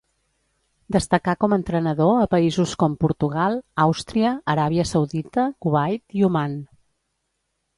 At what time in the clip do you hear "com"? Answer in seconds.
1.43-1.51, 2.83-2.95